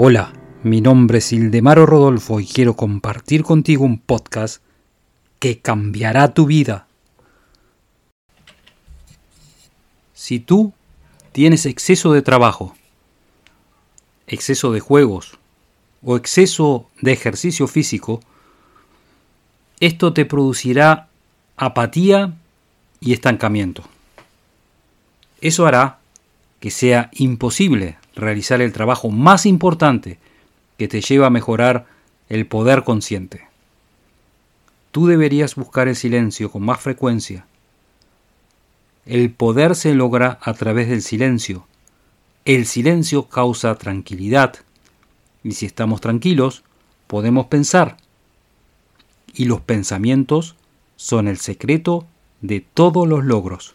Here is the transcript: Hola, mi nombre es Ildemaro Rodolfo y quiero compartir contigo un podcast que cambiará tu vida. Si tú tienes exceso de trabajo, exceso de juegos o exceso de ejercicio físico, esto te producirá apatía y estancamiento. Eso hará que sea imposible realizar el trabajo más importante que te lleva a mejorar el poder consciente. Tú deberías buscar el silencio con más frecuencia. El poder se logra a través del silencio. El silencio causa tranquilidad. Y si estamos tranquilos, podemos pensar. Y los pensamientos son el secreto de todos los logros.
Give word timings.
Hola, 0.00 0.32
mi 0.62 0.80
nombre 0.80 1.18
es 1.18 1.32
Ildemaro 1.32 1.84
Rodolfo 1.84 2.38
y 2.38 2.46
quiero 2.46 2.74
compartir 2.76 3.42
contigo 3.42 3.84
un 3.84 3.98
podcast 3.98 4.62
que 5.40 5.58
cambiará 5.58 6.34
tu 6.34 6.46
vida. 6.46 6.86
Si 10.14 10.38
tú 10.38 10.72
tienes 11.32 11.66
exceso 11.66 12.12
de 12.12 12.22
trabajo, 12.22 12.76
exceso 14.28 14.70
de 14.70 14.78
juegos 14.78 15.36
o 16.04 16.16
exceso 16.16 16.88
de 17.00 17.10
ejercicio 17.10 17.66
físico, 17.66 18.20
esto 19.80 20.12
te 20.12 20.24
producirá 20.24 21.08
apatía 21.56 22.36
y 23.00 23.14
estancamiento. 23.14 23.82
Eso 25.40 25.66
hará 25.66 25.97
que 26.60 26.70
sea 26.70 27.10
imposible 27.12 27.96
realizar 28.14 28.60
el 28.60 28.72
trabajo 28.72 29.10
más 29.10 29.46
importante 29.46 30.18
que 30.76 30.88
te 30.88 31.00
lleva 31.00 31.26
a 31.26 31.30
mejorar 31.30 31.86
el 32.28 32.46
poder 32.46 32.84
consciente. 32.84 33.46
Tú 34.90 35.06
deberías 35.06 35.54
buscar 35.54 35.88
el 35.88 35.96
silencio 35.96 36.50
con 36.50 36.62
más 36.62 36.80
frecuencia. 36.80 37.46
El 39.06 39.30
poder 39.30 39.74
se 39.74 39.94
logra 39.94 40.38
a 40.42 40.54
través 40.54 40.88
del 40.88 41.02
silencio. 41.02 41.66
El 42.44 42.66
silencio 42.66 43.28
causa 43.28 43.74
tranquilidad. 43.76 44.56
Y 45.44 45.52
si 45.52 45.66
estamos 45.66 46.00
tranquilos, 46.00 46.62
podemos 47.06 47.46
pensar. 47.46 47.96
Y 49.34 49.44
los 49.44 49.60
pensamientos 49.60 50.56
son 50.96 51.28
el 51.28 51.38
secreto 51.38 52.06
de 52.40 52.60
todos 52.60 53.06
los 53.06 53.24
logros. 53.24 53.74